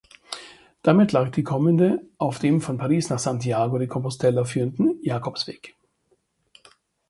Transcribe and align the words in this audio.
Damit 0.81 1.11
lag 1.11 1.29
die 1.29 1.43
Kommende 1.43 2.01
auf 2.17 2.39
dem 2.39 2.59
von 2.59 2.79
Paris 2.79 3.11
nach 3.11 3.19
Santiago 3.19 3.77
de 3.77 3.85
Compostela 3.87 4.45
führenden 4.45 4.97
Jakobsweg. 5.03 5.75